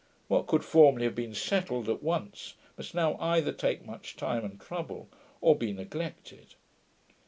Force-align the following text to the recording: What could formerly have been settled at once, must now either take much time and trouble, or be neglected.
What 0.29 0.47
could 0.47 0.65
formerly 0.65 1.05
have 1.05 1.13
been 1.13 1.35
settled 1.35 1.87
at 1.87 2.01
once, 2.01 2.55
must 2.75 2.95
now 2.95 3.17
either 3.19 3.51
take 3.51 3.85
much 3.85 4.15
time 4.15 4.43
and 4.43 4.59
trouble, 4.59 5.09
or 5.41 5.55
be 5.55 5.73
neglected. 5.73 6.55